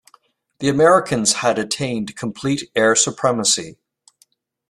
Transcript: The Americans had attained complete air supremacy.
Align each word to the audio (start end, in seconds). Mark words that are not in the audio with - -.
The 0.57 0.67
Americans 0.67 1.31
had 1.45 1.59
attained 1.59 2.15
complete 2.15 2.71
air 2.75 2.95
supremacy. 2.95 3.77